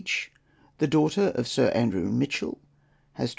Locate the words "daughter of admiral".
0.87-1.45